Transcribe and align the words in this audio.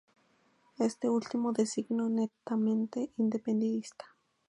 Este 0.79 1.11
último 1.11 1.53
de 1.53 1.67
signo 1.67 2.09
netamente 2.09 3.11
independentista. 3.17 4.07